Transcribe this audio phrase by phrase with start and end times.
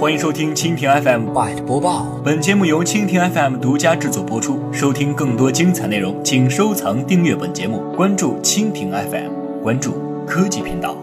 [0.00, 2.18] 欢迎收听蜻蜓 FM Byte 播报。
[2.24, 4.58] 本节目由蜻蜓 FM 独家制作播出。
[4.72, 9.92] 收听更多精彩内容，请收藏订阅本节目，关注蜻蜓 FM，关注
[10.26, 10.96] 科技频道。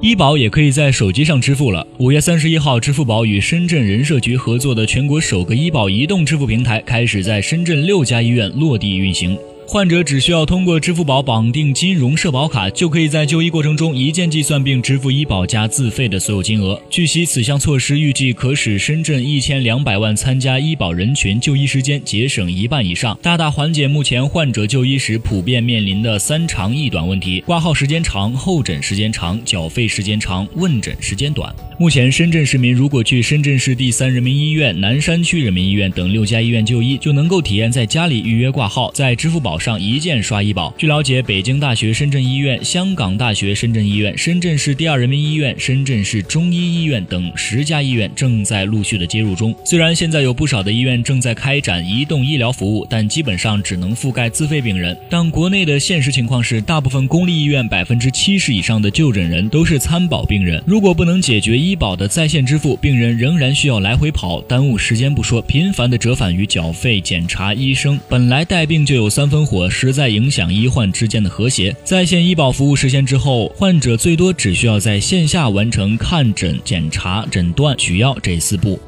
[0.00, 1.84] 医保也可以在手机上支付了。
[1.98, 9.36] 五月三十一号，支付宝与深圳人社局合作的全国首个医保移动支付平台开始在深圳六家医院落地运行。
[9.70, 16.80] 患者只需要通过支付宝绑定金融社保卡，就可以在就医过程中一键计算并支付医保加自费的所有金额。
[16.88, 31.54] 据悉，此项措施预计可使深圳一千两百万参加医保人群就医时间节省一半以上，大大缓解目前患者就医时普遍面临的“三长一短”问题：挂号时间长、候诊时间长、缴费时间长、问诊时间短。
[31.78, 39.57] 目前，深圳市民如果去深圳市第三人民医院、南山区人民医院等六家医院就医，就能够体验在家里预约挂号，在支付宝。
[39.58, 40.72] 上一键刷医保。
[40.78, 49.54] 据了解，北京大学深圳医院、香港大学深圳医院、深圳市第二人民医院、深圳市中医医院等十家医院正在陆续的接入中。
[49.64, 54.96] 虽然现在有不少的医院正在开展移动医疗服务，但基本上只能覆盖自费病人。
[55.08, 60.62] 但国内的现实情况是，大部分公立医院百分之七十以上的就诊人都是参保病人。
[60.66, 67.98] 如果不能解决医保的在线支付，病人仍然需要来回跑，耽误时间不说，频繁的折返于缴费、检查、医生。
[68.08, 69.38] 本来带病就有三分。
[69.48, 71.74] 火实在影响医患之间的和谐。
[71.82, 78.78] 在线医保服务实现之后，患者最多只需要在线下完成看诊、检查、诊断、取药这四步。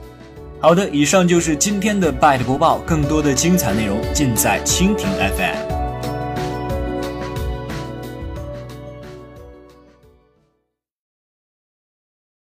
[0.61, 5.80] 好的，以上就是今天的 Byte 播报，更多的精彩内容尽在蜻蜓 FM。